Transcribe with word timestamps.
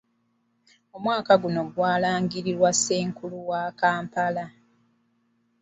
Omwaka 0.95 1.33
guno 1.41 1.61
gwalangirirwa 1.73 2.71
Ssenkulu 2.75 3.37
wa 3.49 3.63
Kampala. 3.79 4.45